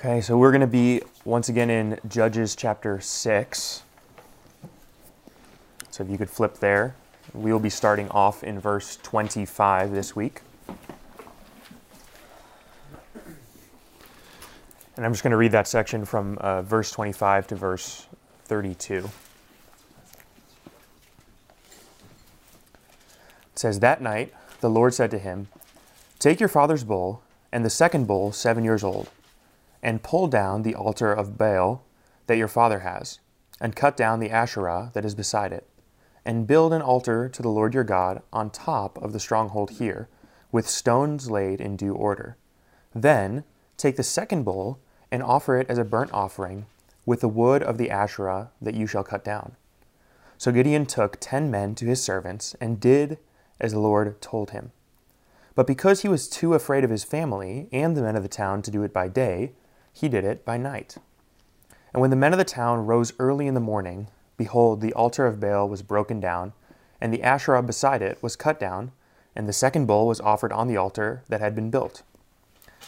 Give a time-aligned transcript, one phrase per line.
[0.00, 3.82] Okay, so we're going to be once again in Judges chapter 6.
[5.90, 6.94] So if you could flip there,
[7.34, 10.42] we will be starting off in verse 25 this week.
[14.96, 18.06] And I'm just going to read that section from uh, verse 25 to verse
[18.44, 18.98] 32.
[18.98, 19.10] It
[23.56, 25.48] says, That night the Lord said to him,
[26.20, 27.20] Take your father's bull,
[27.50, 29.10] and the second bull, seven years old
[29.82, 31.84] and pull down the altar of Baal
[32.26, 33.20] that your father has,
[33.60, 35.68] and cut down the Asherah that is beside it,
[36.24, 40.08] and build an altar to the Lord your God on top of the stronghold here,
[40.50, 42.36] with stones laid in due order.
[42.94, 43.44] Then
[43.76, 46.66] take the second bull and offer it as a burnt offering
[47.06, 49.56] with the wood of the Asherah that you shall cut down.
[50.36, 53.18] So Gideon took ten men to his servants and did
[53.60, 54.72] as the Lord told him.
[55.54, 58.62] But because he was too afraid of his family and the men of the town
[58.62, 59.52] to do it by day,
[59.98, 60.96] he did it by night.
[61.92, 65.26] And when the men of the town rose early in the morning, behold, the altar
[65.26, 66.52] of Baal was broken down,
[67.00, 68.92] and the Asherah beside it was cut down,
[69.34, 72.04] and the second bull was offered on the altar that had been built.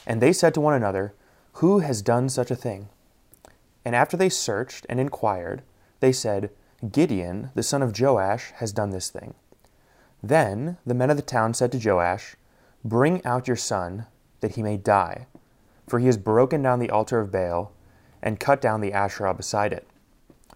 [0.07, 1.13] And they said to one another,
[1.55, 2.89] Who has done such a thing?
[3.85, 5.63] And after they searched and inquired,
[5.99, 6.51] they said,
[6.93, 9.35] Gideon, the son of Joash, has done this thing.
[10.23, 12.37] Then the men of the town said to Joash,
[12.85, 14.07] Bring out your son,
[14.43, 15.27] that he may die
[15.91, 17.73] for he has broken down the altar of Baal
[18.23, 19.89] and cut down the Asherah beside it.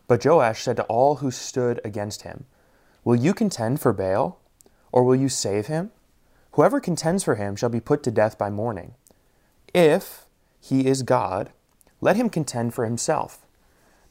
[0.07, 2.47] But Joash said to all who stood against him,
[3.03, 4.39] Will you contend for Baal,
[4.93, 5.91] or will you save him?
[6.53, 8.95] Whoever contends for him shall be put to death by morning.
[9.75, 10.27] If
[10.61, 11.51] he is God,
[12.01, 13.45] let him contend for himself,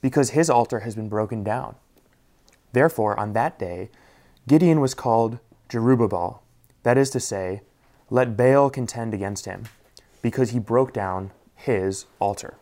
[0.02, 1.76] because his altar has been broken down.
[2.74, 3.90] Therefore, on that day,
[4.46, 6.40] Gideon was called Jerubbaal,
[6.84, 7.62] that is to say,
[8.10, 9.64] let Baal contend against him
[10.24, 12.56] because he broke down his altar.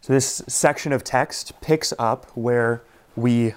[0.00, 2.82] So, this section of text picks up where
[3.14, 3.54] we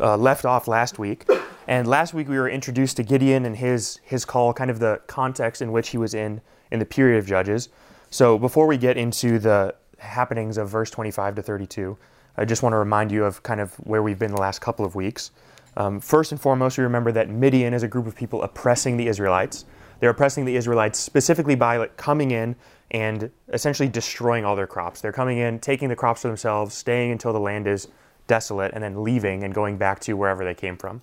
[0.00, 1.24] uh, left off last week.
[1.68, 5.00] And last week we were introduced to Gideon and his, his call, kind of the
[5.06, 6.40] context in which he was in
[6.70, 7.68] in the period of Judges.
[8.10, 11.96] So, before we get into the happenings of verse 25 to 32,
[12.36, 14.84] I just want to remind you of kind of where we've been the last couple
[14.84, 15.30] of weeks.
[15.76, 19.06] Um, first and foremost, we remember that Midian is a group of people oppressing the
[19.06, 19.64] Israelites.
[20.00, 22.56] They're oppressing the Israelites specifically by like coming in
[22.90, 25.00] and essentially destroying all their crops.
[25.00, 27.88] They're coming in, taking the crops for themselves, staying until the land is
[28.26, 31.02] desolate, and then leaving and going back to wherever they came from.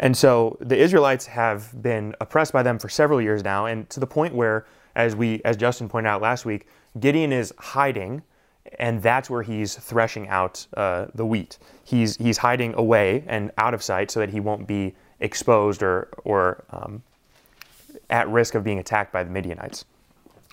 [0.00, 4.00] And so the Israelites have been oppressed by them for several years now, and to
[4.00, 6.66] the point where, as we, as Justin pointed out last week,
[6.98, 8.22] Gideon is hiding,
[8.78, 11.58] and that's where he's threshing out uh, the wheat.
[11.84, 16.08] He's he's hiding away and out of sight so that he won't be exposed or
[16.24, 17.02] or um,
[18.10, 19.84] at risk of being attacked by the Midianites.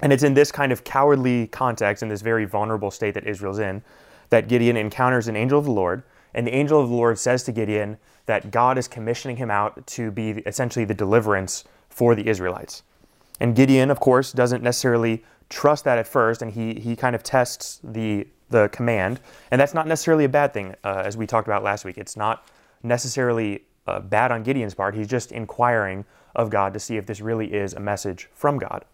[0.02, 3.60] And it's in this kind of cowardly context, in this very vulnerable state that Israel's
[3.60, 3.84] in,
[4.30, 6.04] that Gideon encounters an angel of the Lord.
[6.34, 9.86] And the angel of the Lord says to Gideon that God is commissioning him out
[9.88, 12.84] to be essentially the deliverance for the Israelites.
[13.40, 17.24] And Gideon, of course, doesn't necessarily trust that at first, and he, he kind of
[17.24, 19.20] tests the, the command.
[19.52, 21.98] And that's not necessarily a bad thing, uh, as we talked about last week.
[21.98, 22.48] It's not
[22.84, 24.96] necessarily uh, bad on Gideon's part.
[24.96, 26.06] He's just inquiring
[26.36, 28.86] of God to see if this really is a message from God.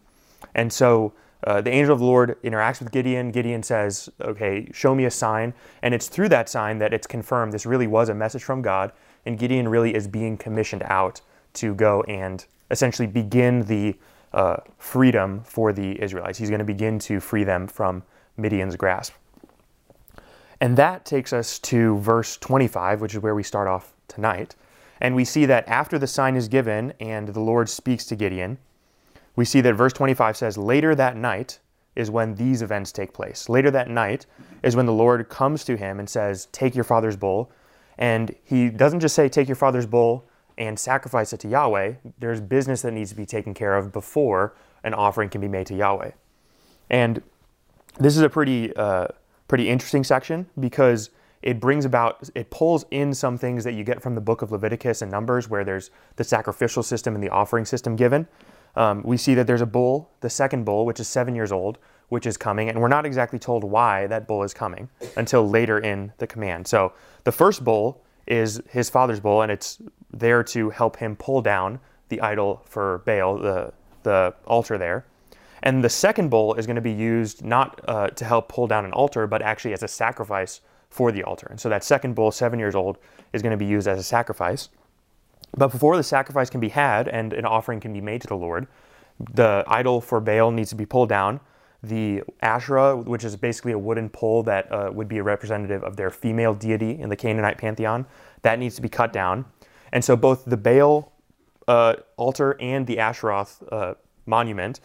[0.56, 3.32] And so uh, the angel of the Lord interacts with Gideon.
[3.32, 5.54] Gideon says, Okay, show me a sign.
[5.82, 8.92] And it's through that sign that it's confirmed this really was a message from God.
[9.26, 11.22] And Gideon really is being commissioned out
[11.54, 13.96] to go and essentially begin the
[14.34, 16.38] uh, freedom for the Israelites.
[16.38, 18.04] He's going to begin to free them from
[18.36, 19.14] Midian's grasp.
[20.60, 24.56] And that takes us to verse 25, which is where we start off tonight.
[25.00, 28.58] And we see that after the sign is given and the Lord speaks to Gideon,
[29.36, 31.60] we see that verse 25 says, Later that night
[31.96, 33.50] is when these events take place.
[33.50, 34.26] Later that night
[34.64, 37.52] is when the Lord comes to him and says, Take your father's bull.
[37.98, 40.28] And he doesn't just say, Take your father's bull
[40.58, 41.94] and sacrifice it to Yahweh.
[42.20, 45.68] There's business that needs to be taken care of before an offering can be made
[45.68, 46.12] to Yahweh.
[46.90, 47.22] And
[48.00, 49.08] this is a pretty, uh,
[49.48, 51.10] pretty interesting section because
[51.42, 54.52] it brings about, it pulls in some things that you get from the book of
[54.52, 58.28] Leviticus and Numbers, where there's the sacrificial system and the offering system given.
[58.76, 61.78] Um, we see that there's a bull, the second bull, which is seven years old,
[62.10, 65.78] which is coming, and we're not exactly told why that bull is coming until later
[65.80, 66.68] in the command.
[66.68, 66.94] So
[67.24, 69.80] the first bull is his father's bull, and it's
[70.12, 71.80] there to help him pull down
[72.10, 73.74] the idol for Baal, the,
[74.04, 75.06] the altar there.
[75.64, 78.86] And the second bull is going to be used not uh, to help pull down
[78.86, 81.48] an altar, but actually as a sacrifice for the altar.
[81.50, 82.98] And so that second bull, seven years old,
[83.34, 84.70] is going to be used as a sacrifice.
[85.56, 88.36] But before the sacrifice can be had and an offering can be made to the
[88.36, 88.68] Lord,
[89.34, 91.40] the idol for Baal needs to be pulled down.
[91.84, 95.96] the Asherah, which is basically a wooden pole that uh, would be a representative of
[95.96, 98.06] their female deity in the Canaanite pantheon,
[98.42, 99.46] that needs to be cut down.
[99.92, 101.12] And so both the Baal
[101.68, 103.96] uh, altar and the Asheroth uh,
[104.26, 104.80] monument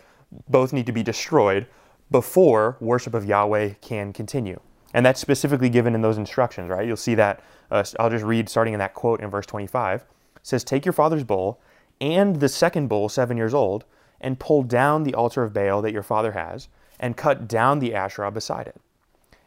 [0.49, 1.67] both need to be destroyed
[2.11, 4.61] before worship of Yahweh can continue.
[4.95, 6.87] And that's specifically given in those instructions, right?
[6.87, 7.43] You'll see that.
[7.71, 10.03] Uh, I'll just read starting in that quote in verse 25.
[10.03, 10.07] It
[10.43, 11.61] says, Take your father's bull
[12.01, 13.85] and the second bull, seven years old,
[14.21, 16.69] and pull down the altar of Baal that your father has,
[16.99, 18.81] and cut down the Asherah beside it.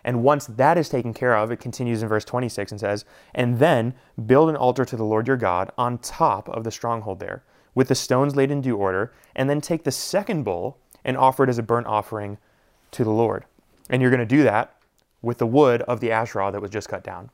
[0.03, 3.59] And once that is taken care of, it continues in verse 26 and says, And
[3.59, 3.94] then
[4.25, 7.44] build an altar to the Lord your God on top of the stronghold there,
[7.74, 11.44] with the stones laid in due order, and then take the second bull and offer
[11.44, 12.38] it as a burnt offering
[12.91, 13.45] to the Lord.
[13.89, 14.75] And you're going to do that
[15.25, 17.30] with the wood of the Asherah that was just cut down.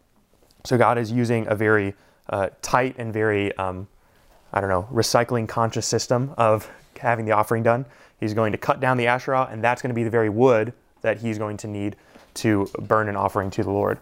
[0.64, 1.94] So God is using a very
[2.30, 3.88] uh, tight and very, um,
[4.54, 7.86] I don't know, recycling conscious system of having the offering done.
[8.20, 10.74] He's going to cut down the Asherah, and that's going to be the very wood
[11.02, 11.98] that he's going to need
[12.36, 14.00] to burn an offering to the Lord.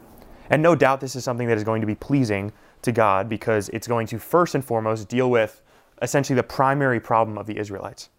[0.50, 2.52] And no doubt this is something that is going to be pleasing
[2.82, 5.62] to God because it's going to first and foremost deal with
[6.02, 8.10] essentially the primary problem of the Israelites.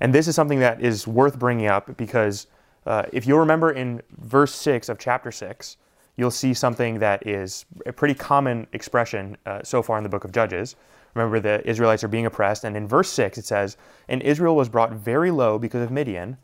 [0.00, 2.46] And this is something that is worth bringing up because
[2.86, 5.76] uh, if you'll remember in verse 6 of chapter 6,
[6.16, 10.24] you'll see something that is a pretty common expression uh, so far in the book
[10.24, 10.76] of Judges.
[11.14, 13.76] Remember, the Israelites are being oppressed, and in verse 6 it says,
[14.08, 16.36] And Israel was brought very low because of Midian,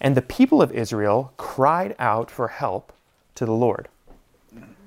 [0.00, 2.92] and the people of Israel cried out for help
[3.34, 3.88] to the Lord.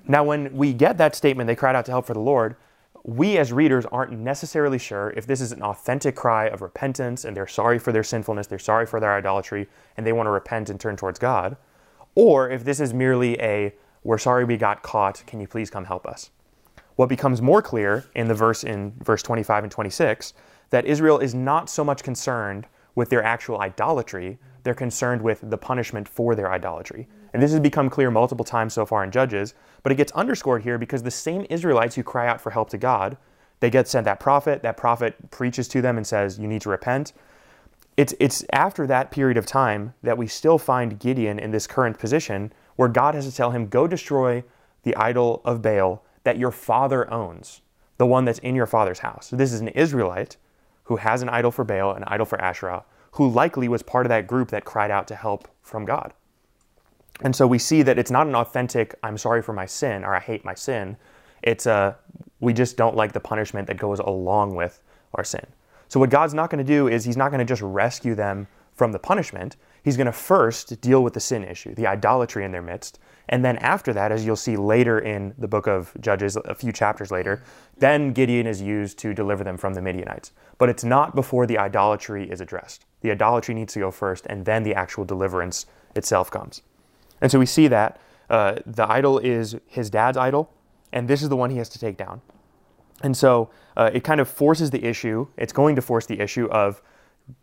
[0.08, 2.56] Now, when we get that statement, they cried out to help for the Lord,
[3.04, 7.36] we as readers aren't necessarily sure if this is an authentic cry of repentance and
[7.36, 9.68] they're sorry for their sinfulness, they're sorry for their idolatry,
[9.98, 11.58] and they want to repent and turn towards God,
[12.16, 13.74] or if this is merely a,
[14.04, 16.32] we're sorry we got caught, can you please come help us?
[16.96, 20.34] What becomes more clear in the verse in verse 25 and 26
[20.70, 25.58] that Israel is not so much concerned with their actual idolatry, they're concerned with the
[25.58, 27.08] punishment for their idolatry.
[27.34, 29.54] And this has become clear multiple times so far in Judges,
[29.84, 32.78] but it gets underscored here because the same Israelites who cry out for help to
[32.78, 33.18] God,
[33.60, 36.70] they get sent that prophet, that prophet preaches to them and says, You need to
[36.70, 37.14] repent.
[37.98, 42.00] It's, it's after that period of time that we still find Gideon in this current
[42.00, 44.44] position where God has to tell him, Go destroy
[44.84, 47.62] the idol of Baal that your father owns,
[47.98, 49.28] the one that's in your father's house.
[49.28, 50.38] So this is an Israelite
[50.84, 54.10] who has an idol for Baal, an idol for Asherah, who likely was part of
[54.10, 56.14] that group that cried out to help from God.
[57.22, 60.16] And so we see that it's not an authentic, I'm sorry for my sin or
[60.16, 60.98] I hate my sin.
[61.44, 61.98] It's a,
[62.40, 64.82] we just don't like the punishment that goes along with
[65.16, 65.46] our sin.
[65.90, 68.48] So what God's not going to do is he's not going to just rescue them
[68.76, 69.58] from the punishment.
[69.84, 73.00] He's going to first deal with the sin issue, the idolatry in their midst.
[73.30, 76.72] And then after that, as you'll see later in the book of Judges, a few
[76.72, 77.44] chapters later,
[77.78, 80.32] then Gideon is used to deliver them from the Midianites.
[80.58, 82.86] But it's not before the idolatry is addressed.
[83.02, 86.62] The idolatry needs to go first, and then the actual deliverance itself comes.
[87.22, 88.00] And so we see that
[88.30, 90.52] uh, the idol is his dad's idol,
[90.92, 92.22] and this is the one he has to take down.
[93.02, 96.48] And so uh, it kind of forces the issue, it's going to force the issue
[96.50, 96.82] of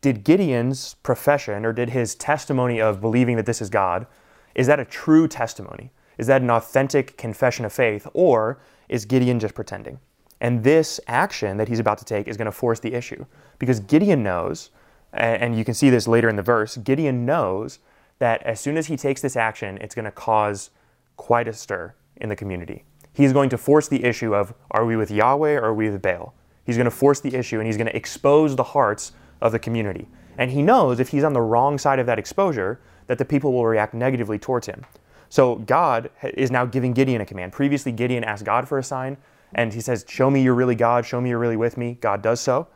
[0.01, 4.07] did Gideon's profession or did his testimony of believing that this is God,
[4.55, 5.93] is that a true testimony?
[6.19, 8.59] Is that an authentic confession of faith, or
[8.89, 10.01] is Gideon just pretending?
[10.41, 13.25] And this action that he's about to take is going to force the issue
[13.59, 14.71] because Gideon knows,
[15.13, 17.79] and you can see this later in the verse, Gideon knows
[18.19, 20.71] that as soon as he takes this action, it's going to cause
[21.17, 22.85] quite a stir in the community.
[23.13, 26.03] He's going to force the issue of are we with Yahweh or are we with
[26.03, 26.35] Baal?
[26.65, 29.59] He's going to force the issue and he's going to expose the hearts of the
[29.59, 30.09] community.
[30.39, 33.53] And he knows if he's on the wrong side of that exposure, that the people
[33.53, 34.85] will react negatively towards him.
[35.29, 37.53] So God is now giving Gideon a command.
[37.53, 39.17] Previously, Gideon asked God for a sign,
[39.55, 41.99] and he says, Show me you're really God, show me you're really with me.
[42.01, 42.69] God does so.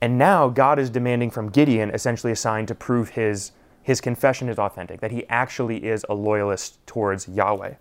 [0.00, 3.52] And now God is demanding from Gideon essentially a sign to prove his
[3.88, 7.72] his confession is authentic, that he actually is a loyalist towards Yahweh.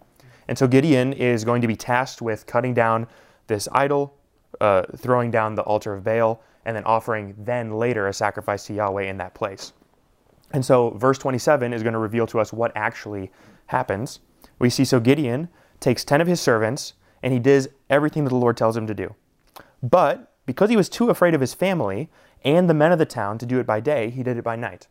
[0.48, 3.08] And so Gideon is going to be tasked with cutting down
[3.48, 4.16] this idol,
[4.62, 8.74] uh, throwing down the altar of Baal, and then offering then later a sacrifice to
[8.74, 9.74] Yahweh in that place.
[10.54, 13.30] And so verse 27 is going to reveal to us what actually
[13.66, 14.22] happens.
[14.60, 15.50] We see so Gideon
[15.82, 18.94] takes 10 of his servants and he does everything that the Lord tells him to
[18.94, 19.14] do.
[19.84, 22.10] But because he was too afraid of his family
[22.46, 24.56] and the men of the town to do it by day, he did it by
[24.56, 24.88] night.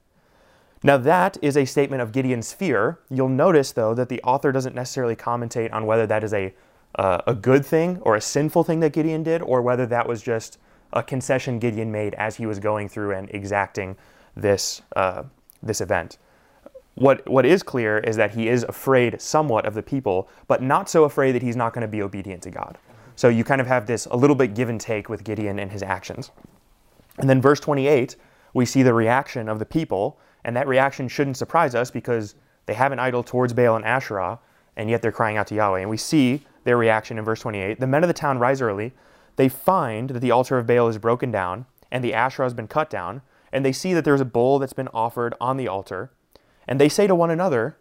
[0.82, 2.98] Now, that is a statement of Gideon's fear.
[3.10, 6.54] You'll notice, though, that the author doesn't necessarily commentate on whether that is a,
[6.96, 10.22] uh, a good thing or a sinful thing that Gideon did, or whether that was
[10.22, 10.58] just
[10.92, 13.96] a concession Gideon made as he was going through and exacting
[14.36, 15.24] this, uh,
[15.62, 16.18] this event.
[16.94, 20.88] What, what is clear is that he is afraid somewhat of the people, but not
[20.88, 22.78] so afraid that he's not going to be obedient to God.
[23.16, 25.72] So you kind of have this a little bit give and take with Gideon and
[25.72, 26.30] his actions.
[27.18, 28.16] And then, verse 28,
[28.54, 32.36] we see the reaction of the people And that reaction shouldn't surprise us because
[32.66, 34.38] they have an idol towards Baal and Asherah,
[34.76, 35.80] and yet they're crying out to Yahweh.
[35.80, 37.80] And we see their reaction in verse 28.
[37.80, 38.92] The men of the town rise early.
[39.34, 42.68] They find that the altar of Baal is broken down, and the Asherah has been
[42.68, 43.22] cut down,
[43.52, 46.12] and they see that there's a bull that's been offered on the altar.
[46.68, 47.76] And they say to one another,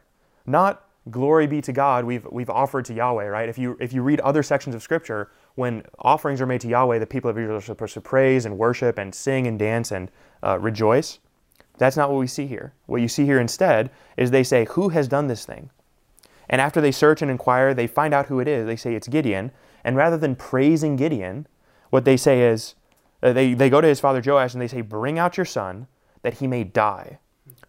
[0.48, 3.48] not glory be to God, we've, we've offered to Yahweh, right?
[3.48, 6.98] If you, if you read other sections of Scripture, when offerings are made to Yahweh,
[6.98, 10.10] the people of Israel are supposed to praise and worship and sing and dance and
[10.42, 11.20] uh, rejoice.
[11.78, 12.74] That's not what we see here.
[12.86, 15.70] What you see here instead is they say, Who has done this thing?
[16.50, 18.66] And after they search and inquire, they find out who it is.
[18.66, 19.52] They say it's Gideon.
[19.84, 21.48] And rather than praising Gideon,
[21.90, 22.76] what they say is,
[23.24, 25.88] uh, they, they go to his father Joash and they say, Bring out your son
[26.22, 27.20] that he may die,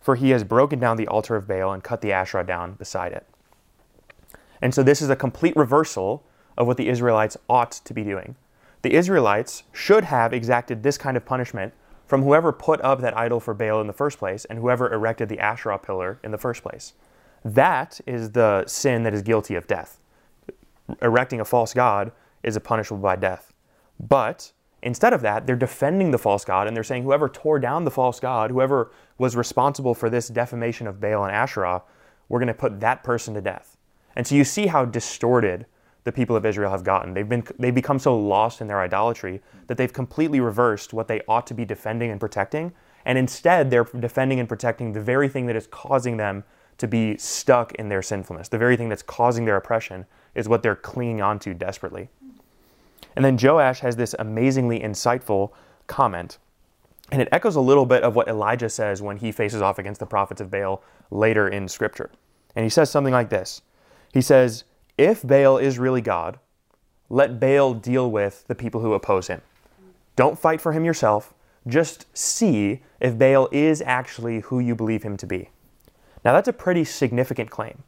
[0.01, 3.13] for he has broken down the altar of Baal and cut the Asherah down beside
[3.13, 3.27] it.
[4.63, 6.25] And so this is a complete reversal
[6.57, 8.37] of what the Israelites ought to be doing.
[8.83, 11.75] The Israelites should have exacted this kind of punishment
[12.07, 15.29] from whoever put up that idol for Baal in the first place and whoever erected
[15.29, 16.95] the Asherah pillar in the first place.
[17.45, 20.01] That is the sin that is guilty of death.
[21.03, 23.53] Erecting a false god is punishable by death.
[23.99, 27.85] But instead of that, they're defending the false god and they're saying whoever tore down
[27.85, 31.83] the false god, whoever was responsible for this defamation of Baal and Asherah,
[32.29, 33.77] we're going to put that person to death.
[34.15, 35.67] And so you see how distorted
[36.07, 37.15] the people of Israel have gotten.
[37.15, 41.21] They've, been, they've become so lost in their idolatry that they've completely reversed what they
[41.27, 42.73] ought to be defending and protecting.
[43.05, 46.45] And instead, they're defending and protecting the very thing that is causing them
[46.79, 48.47] to be stuck in their sinfulness.
[48.47, 52.09] The very thing that's causing their oppression is what they're clinging onto desperately.
[53.17, 55.51] And then Joash has this amazingly insightful
[55.89, 56.39] comment.
[57.11, 59.99] And it echoes a little bit of what Elijah says when he faces off against
[59.99, 62.13] the prophets of Baal later in Scripture.
[62.55, 63.63] And he says something like this
[64.13, 64.63] He says,
[64.99, 66.39] if Baal is really God,
[67.09, 69.43] let Baal deal with the people who oppose him.
[70.17, 71.35] Don't fight for him yourself.
[71.67, 75.51] Just see if Baal is actually who you believe him to be.
[76.25, 77.83] Now, that's a pretty significant claim.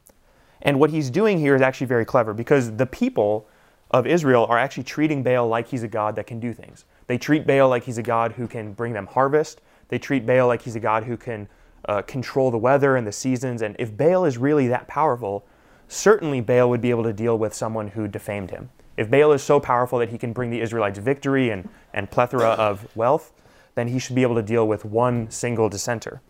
[0.61, 3.47] And what he's doing here is actually very clever because the people
[3.91, 6.85] of Israel are actually treating Baal like he's a God that can do things.
[7.07, 9.61] They treat Baal like he's a God who can bring them harvest.
[9.87, 11.47] They treat Baal like he's a God who can
[11.85, 13.61] uh, control the weather and the seasons.
[13.61, 15.45] And if Baal is really that powerful,
[15.89, 18.69] certainly Baal would be able to deal with someone who defamed him.
[18.95, 22.49] If Baal is so powerful that he can bring the Israelites victory and, and plethora
[22.49, 23.33] of wealth,
[23.75, 26.21] then he should be able to deal with one single dissenter.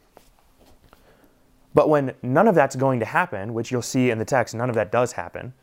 [1.74, 4.70] But when none of that's going to happen, which you'll see in the text, none
[4.70, 5.54] of that does happen,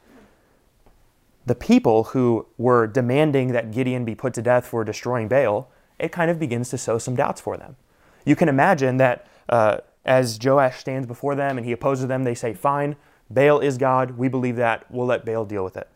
[1.46, 6.12] the people who were demanding that Gideon be put to death for destroying Baal, it
[6.12, 7.76] kind of begins to sow some doubts for them.
[8.24, 12.34] You can imagine that uh, as Joash stands before them and he opposes them, they
[12.34, 12.96] say, Fine,
[13.30, 14.12] Baal is God.
[14.12, 14.84] We believe that.
[14.90, 15.88] We'll let Baal deal with it.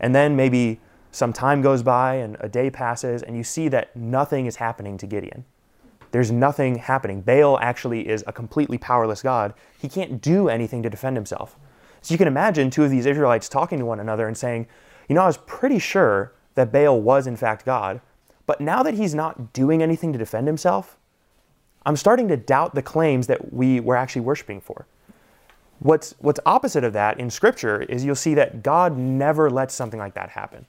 [0.00, 3.94] And then maybe some time goes by and a day passes, and you see that
[3.94, 5.44] nothing is happening to Gideon.
[6.10, 7.20] There's nothing happening.
[7.22, 9.54] Baal actually is a completely powerless God.
[9.78, 11.56] He can't do anything to defend himself.
[12.02, 14.66] So you can imagine two of these Israelites talking to one another and saying,
[15.08, 18.00] You know, I was pretty sure that Baal was in fact God,
[18.46, 20.98] but now that he's not doing anything to defend himself,
[21.86, 24.86] I'm starting to doubt the claims that we were actually worshiping for.
[25.82, 29.98] What's, what's opposite of that in Scripture is you'll see that God never lets something
[29.98, 30.64] like that happen.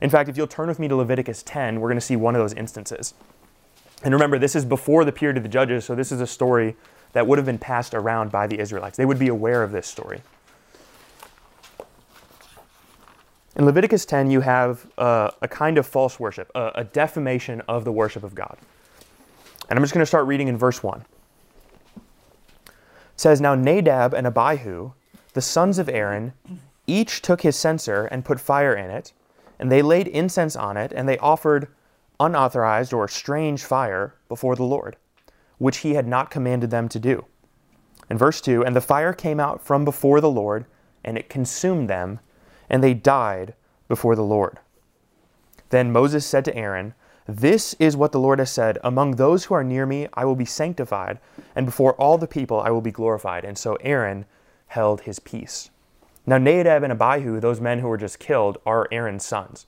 [0.00, 2.34] In fact, if you'll turn with me to Leviticus 10, we're going to see one
[2.34, 3.14] of those instances.
[4.02, 6.74] And remember, this is before the period of the judges, so this is a story
[7.12, 8.96] that would have been passed around by the Israelites.
[8.96, 10.20] They would be aware of this story.
[13.54, 17.84] In Leviticus 10, you have uh, a kind of false worship, a, a defamation of
[17.84, 18.58] the worship of God.
[19.68, 21.04] And I'm just going to start reading in verse 1
[23.20, 24.92] says, Now Nadab and Abihu,
[25.34, 26.32] the sons of Aaron,
[26.86, 29.12] each took his censer and put fire in it,
[29.58, 31.68] and they laid incense on it, and they offered
[32.18, 34.96] unauthorized or strange fire before the Lord,
[35.58, 37.26] which he had not commanded them to do.
[38.08, 40.64] In verse 2, and the fire came out from before the Lord,
[41.04, 42.20] and it consumed them,
[42.70, 43.52] and they died
[43.86, 44.60] before the Lord.
[45.68, 46.94] Then Moses said to Aaron,
[47.36, 50.36] this is what the Lord has said Among those who are near me, I will
[50.36, 51.18] be sanctified,
[51.54, 53.44] and before all the people, I will be glorified.
[53.44, 54.24] And so Aaron
[54.68, 55.70] held his peace.
[56.26, 59.66] Now, Nadab and Abihu, those men who were just killed, are Aaron's sons.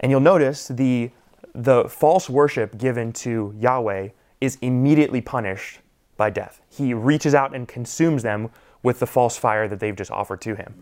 [0.00, 1.10] And you'll notice the,
[1.54, 4.08] the false worship given to Yahweh
[4.40, 5.80] is immediately punished
[6.16, 6.60] by death.
[6.68, 8.50] He reaches out and consumes them
[8.82, 10.74] with the false fire that they've just offered to him.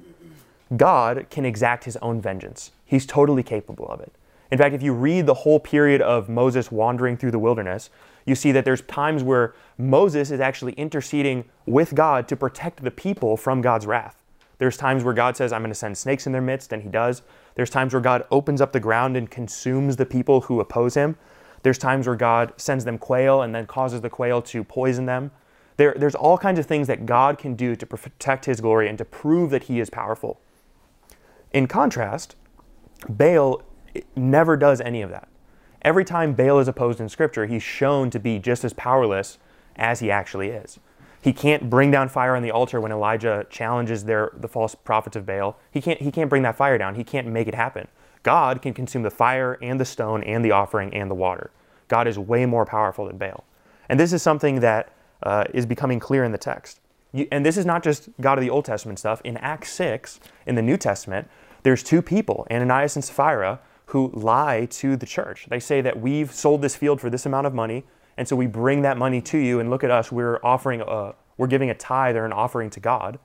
[0.77, 4.13] God can exact his own vengeance, he's totally capable of it.
[4.51, 7.91] In fact, if you read the whole period of Moses wandering through the wilderness,
[8.25, 12.91] you see that there's times where Moses is actually interceding with God to protect the
[12.91, 14.17] people from God's wrath.
[14.59, 16.89] There's times where God says, I'm going to send snakes in their midst, and he
[16.89, 17.23] does.
[17.55, 21.17] There's times where God opens up the ground and consumes the people who oppose him.
[21.63, 25.31] There's times where God sends them quail and then causes the quail to poison them.
[25.77, 28.97] There, there's all kinds of things that God can do to protect his glory and
[28.99, 30.41] to prove that he is powerful.
[31.53, 32.35] In contrast,
[33.09, 33.63] Baal
[34.15, 35.29] never does any of that.
[35.83, 39.39] Every time Baal is opposed in Scripture, he's shown to be just as powerless
[39.77, 40.81] as he actually is.
[41.23, 45.17] He can't bring down fire on the altar when Elijah challenges their, the false prophets
[45.17, 45.59] of Baal.
[45.71, 46.95] He can't, he can't bring that fire down.
[46.95, 47.89] He can't make it happen.
[48.23, 51.51] God can consume the fire and the stone and the offering and the water.
[51.89, 53.45] God is way more powerful than Baal.
[53.89, 56.81] And this is something that uh, is becoming clear in the text.
[57.13, 59.21] You, and this is not just God of the Old Testament stuff.
[59.25, 61.29] In Acts 6, in the New Testament,
[61.63, 65.47] there's two people, Ananias and Sapphira, who lie to the church.
[65.49, 67.85] They say that we've sold this field for this amount of money,
[68.17, 71.15] and so we bring that money to you, and look at us, we're offering a,
[71.37, 73.19] we're giving a tithe or an offering to God.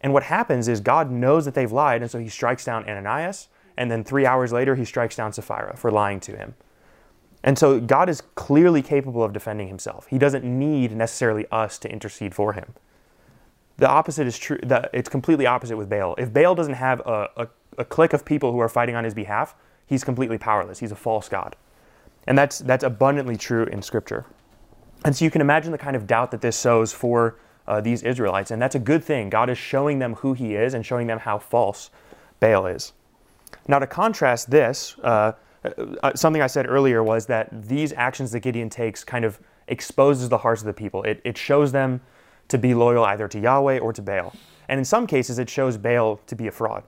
[0.00, 3.48] And what happens is God knows that they've lied, and so he strikes down Ananias,
[3.76, 6.54] and then three hours later, he strikes down Sapphira for lying to him.
[7.42, 10.06] And so God is clearly capable of defending himself.
[10.06, 12.74] He doesn't need necessarily us to intercede for him.
[13.76, 14.58] The opposite is true.
[14.92, 16.14] It's completely opposite with Baal.
[16.16, 17.48] If Baal doesn't have a, a,
[17.78, 19.54] a clique of people who are fighting on his behalf,
[19.86, 20.78] he's completely powerless.
[20.78, 21.56] He's a false God.
[22.26, 24.24] And that's, that's abundantly true in Scripture.
[25.04, 28.02] And so you can imagine the kind of doubt that this sows for uh, these
[28.02, 28.50] Israelites.
[28.50, 29.28] And that's a good thing.
[29.30, 31.90] God is showing them who he is and showing them how false
[32.40, 32.92] Baal is.
[33.68, 35.32] Now, to contrast this, uh,
[36.02, 39.38] uh, something I said earlier was that these actions that Gideon takes kind of
[39.68, 41.02] exposes the hearts of the people.
[41.04, 42.00] It, it shows them
[42.48, 44.34] to be loyal either to Yahweh or to Baal.
[44.68, 46.84] And in some cases, it shows Baal to be a fraud.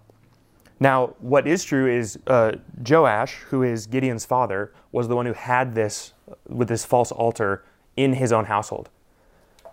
[0.79, 2.53] Now, what is true is uh,
[2.87, 6.13] Joash, who is Gideon's father, was the one who had this
[6.49, 7.65] with this false altar
[7.97, 8.91] in his own household.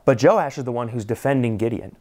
[0.05, 1.97] But Joash is the one who's defending Gideon.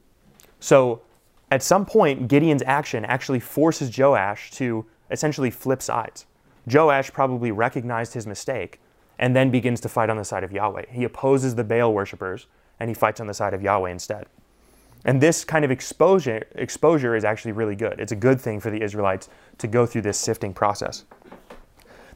[0.60, 1.02] So
[1.50, 6.26] at some point, Gideon's action actually forces Joash to essentially flip sides.
[6.72, 8.80] Joash probably recognized his mistake
[9.18, 10.86] and then begins to fight on the side of Yahweh.
[10.90, 12.46] He opposes the Baal worshippers
[12.78, 14.26] and he fights on the side of Yahweh instead.
[15.04, 17.98] And this kind of exposure, exposure is actually really good.
[17.98, 21.04] It's a good thing for the Israelites to go through this sifting process.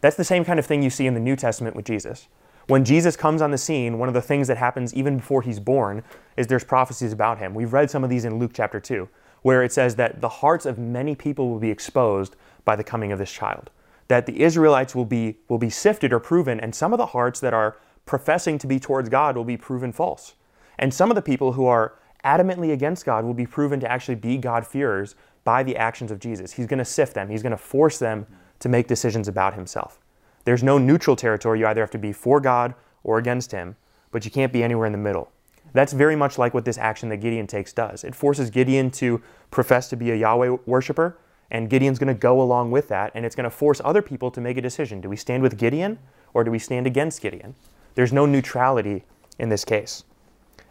[0.00, 2.28] That's the same kind of thing you see in the New Testament with Jesus.
[2.68, 5.60] When Jesus comes on the scene, one of the things that happens even before he's
[5.60, 6.02] born
[6.36, 7.54] is there's prophecies about him.
[7.54, 9.08] We've read some of these in Luke chapter 2,
[9.42, 13.12] where it says that the hearts of many people will be exposed by the coming
[13.12, 13.70] of this child
[14.08, 17.40] that the Israelites will be, will be sifted or proven, and some of the hearts
[17.40, 20.34] that are professing to be towards God will be proven false.
[20.78, 21.94] And some of the people who are
[22.26, 26.52] adamantly against God will be proven to actually be God-fearers by the actions of Jesus.
[26.52, 28.26] He's going to sift them, He's going to force them
[28.58, 30.00] to make decisions about Himself.
[30.44, 31.60] There's no neutral territory.
[31.60, 33.76] You either have to be for God or against Him,
[34.10, 35.30] but you can't be anywhere in the middle.
[35.72, 38.02] That's very much like what this action that Gideon takes does.
[38.02, 41.18] It forces Gideon to profess to be a Yahweh worshiper,
[41.50, 44.30] and Gideon's going to go along with that, and it's going to force other people
[44.30, 45.00] to make a decision.
[45.00, 45.98] Do we stand with Gideon
[46.34, 47.54] or do we stand against Gideon?
[47.94, 49.04] There's no neutrality
[49.38, 50.04] in this case.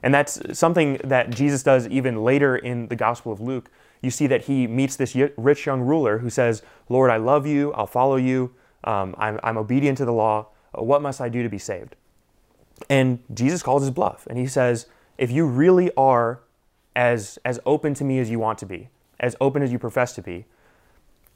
[0.05, 3.69] And that's something that Jesus does even later in the Gospel of Luke.
[4.01, 7.73] You see that he meets this rich young ruler who says, Lord, I love you,
[7.73, 8.53] I'll follow you,
[8.85, 10.47] um, I'm, I'm obedient to the law.
[10.73, 11.97] What must I do to be saved?
[12.89, 14.85] And Jesus calls his bluff, and he says,
[15.17, 16.41] If you really are
[16.95, 18.89] as, as open to me as you want to be,
[19.19, 20.45] as open as you profess to be,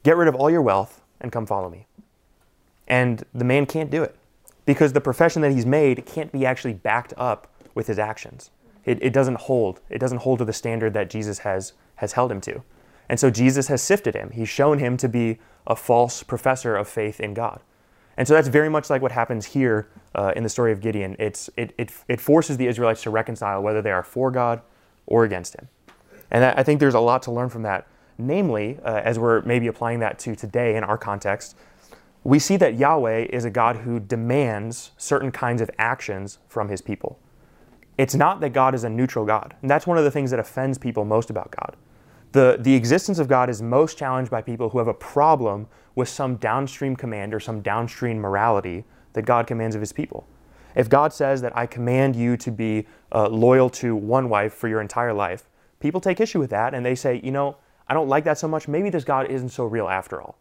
[0.02, 1.86] Get rid of all your wealth and come follow me.
[2.88, 4.16] And the man can't do it
[4.64, 8.50] because the profession that he's made can't be actually backed up with his actions.
[8.84, 9.80] It, it doesn't hold.
[9.88, 12.62] It doesn't hold to the standard that Jesus has, has held him to.
[13.08, 14.30] And so Jesus has sifted him.
[14.30, 17.60] He's shown him to be a false professor of faith in God.
[18.16, 21.16] And so that's very much like what happens here uh, in the story of Gideon.
[21.18, 24.60] It's, it, it, it forces the Israelites to reconcile whether they are for God
[25.06, 25.68] or against him.
[26.30, 27.86] And I think there's a lot to learn from that
[28.20, 31.56] Namely, uh, as we're maybe applying that to today in our context,
[32.22, 36.82] we see that Yahweh is a God who demands certain kinds of actions from his
[36.82, 37.18] people.
[38.00, 39.54] It's not that God is a neutral God.
[39.60, 41.76] And that's one of the things that offends people most about God.
[42.32, 46.08] The, the existence of God is most challenged by people who have a problem with
[46.08, 50.26] some downstream command or some downstream morality that God commands of his people.
[50.74, 54.66] If God says that I command you to be uh, loyal to one wife for
[54.66, 58.08] your entire life, people take issue with that and they say, you know, I don't
[58.08, 58.66] like that so much.
[58.66, 60.38] Maybe this God isn't so real after all.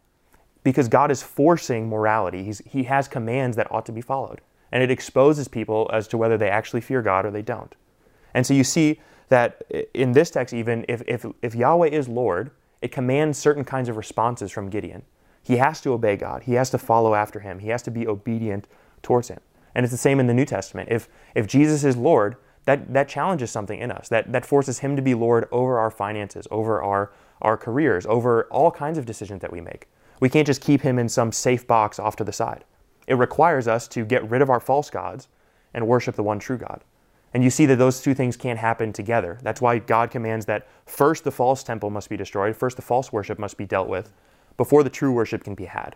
[0.64, 2.42] Because God is forcing morality.
[2.42, 4.40] He's, he has commands that ought to be followed.
[4.72, 7.74] And it exposes people as to whether they actually fear God or they don't.
[8.34, 9.62] And so you see that
[9.94, 12.52] in this text, even if, if, if Yahweh is Lord,
[12.82, 15.04] it commands certain kinds of responses from Gideon.
[15.44, 18.08] He has to obey God, he has to follow after him, he has to be
[18.08, 18.68] obedient
[19.02, 19.40] towards him.
[19.74, 20.90] And it's the same in the New Testament.
[20.92, 24.96] If, if Jesus is Lord, that, that challenges something in us, that, that forces him
[24.96, 29.42] to be Lord over our finances, over our our careers, over all kinds of decisions
[29.42, 29.88] that we make.
[30.20, 32.66] We can't just keep him in some safe box off to the side.
[33.10, 35.28] It requires us to get rid of our false gods
[35.74, 36.84] and worship the one true God.
[37.34, 39.40] And you see that those two things can't happen together.
[39.42, 43.12] That's why God commands that first the false temple must be destroyed, first the false
[43.12, 44.14] worship must be dealt with,
[44.58, 45.96] before the true worship can be had.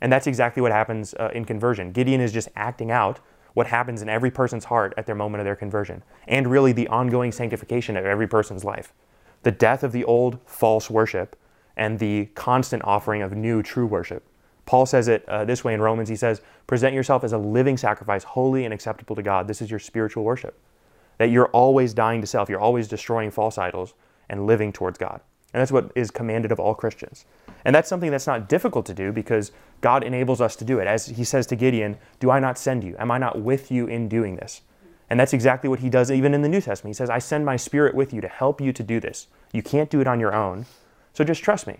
[0.00, 1.92] And that's exactly what happens uh, in conversion.
[1.92, 3.20] Gideon is just acting out
[3.54, 6.88] what happens in every person's heart at their moment of their conversion, and really the
[6.88, 8.92] ongoing sanctification of every person's life.
[9.42, 11.36] The death of the old false worship
[11.76, 14.27] and the constant offering of new true worship.
[14.68, 16.10] Paul says it uh, this way in Romans.
[16.10, 19.48] He says, Present yourself as a living sacrifice, holy and acceptable to God.
[19.48, 20.60] This is your spiritual worship.
[21.16, 23.94] That you're always dying to self, you're always destroying false idols
[24.28, 25.22] and living towards God.
[25.54, 27.24] And that's what is commanded of all Christians.
[27.64, 30.86] And that's something that's not difficult to do because God enables us to do it.
[30.86, 32.94] As he says to Gideon, Do I not send you?
[32.98, 34.60] Am I not with you in doing this?
[35.08, 36.94] And that's exactly what he does even in the New Testament.
[36.94, 39.28] He says, I send my spirit with you to help you to do this.
[39.50, 40.66] You can't do it on your own.
[41.14, 41.78] So just trust me.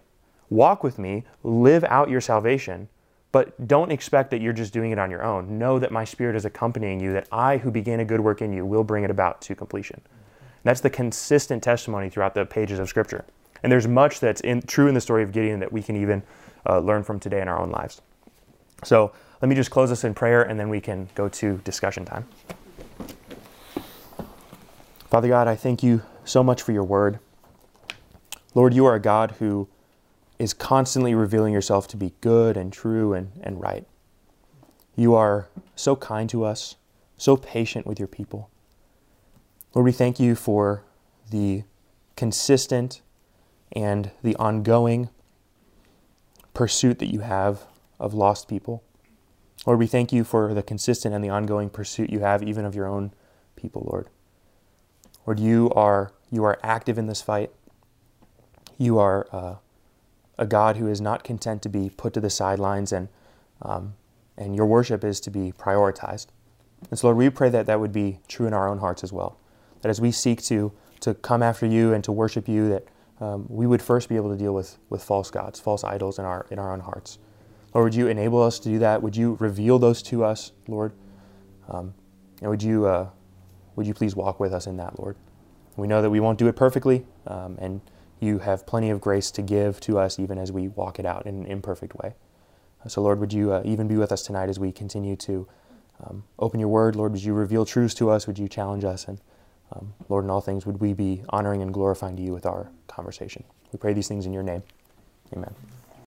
[0.51, 2.89] Walk with me, live out your salvation,
[3.33, 5.59] but don't expect that you're just doing it on your own.
[5.59, 8.53] Know that my spirit is accompanying you, that I, who began a good work in
[8.53, 10.01] you, will bring it about to completion.
[10.65, 13.25] That's the consistent testimony throughout the pages of Scripture.
[13.63, 16.23] And there's much that's in, true in the story of Gideon that we can even
[16.69, 18.01] uh, learn from today in our own lives.
[18.85, 22.05] So let me just close this in prayer and then we can go to discussion
[22.05, 22.27] time.
[25.11, 27.19] Father God, I thank you so much for your word.
[28.55, 29.69] Lord, you are a God who
[30.39, 33.87] is constantly revealing yourself to be good and true and, and right.
[34.95, 36.77] You are so kind to us,
[37.17, 38.51] so patient with your people.
[39.75, 40.85] Lord, we thank you for
[41.31, 41.65] the
[42.17, 43.03] consistent
[43.73, 45.11] and the ongoing
[46.55, 47.65] pursuit that you have
[48.01, 48.83] of lost people.
[49.67, 52.75] Lord, we thank you for the consistent and the ongoing pursuit you have even of
[52.75, 53.13] your own
[53.57, 54.09] people, Lord.
[55.27, 57.51] Lord, you are you are active in this fight.
[58.79, 59.57] You are uh,
[60.39, 63.09] a God who is not content to be put to the sidelines, and
[63.63, 63.95] um,
[64.37, 66.29] and your worship is to be prioritized.
[66.91, 69.13] And so, Lord, we pray that that would be true in our own hearts as
[69.13, 69.39] well.
[69.83, 72.85] That as we seek to to come after you and to worship you, that
[73.21, 76.25] um, we would first be able to deal with, with false gods, false idols in
[76.25, 77.19] our, in our own hearts.
[77.75, 79.03] Lord, would you enable us to do that?
[79.03, 80.93] Would you reveal those to us, Lord?
[81.69, 81.95] Um,
[82.41, 83.09] and would you, uh,
[83.77, 85.17] would you please walk with us in that, Lord?
[85.77, 87.81] We know that we won't do it perfectly, um, and
[88.21, 91.27] you have plenty of grace to give to us even as we walk it out
[91.27, 92.15] in an imperfect way.
[92.87, 95.49] So, Lord, would you uh, even be with us tonight as we continue to
[96.05, 96.95] um, open your word?
[96.95, 98.27] Lord, would you reveal truths to us?
[98.27, 99.07] Would you challenge us?
[99.07, 99.21] And
[99.73, 102.71] um, Lord, in all things, would we be honoring and glorifying to you with our
[102.87, 103.45] conversation?
[103.73, 104.63] We pray these things in your name.
[105.33, 105.55] Amen.